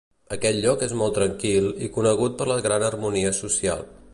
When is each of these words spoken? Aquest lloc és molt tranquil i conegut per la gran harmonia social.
Aquest 0.35 0.61
lloc 0.63 0.85
és 0.87 0.95
molt 1.01 1.13
tranquil 1.17 1.69
i 1.89 1.91
conegut 1.99 2.39
per 2.41 2.49
la 2.53 2.59
gran 2.69 2.87
harmonia 2.89 3.37
social. 3.45 3.87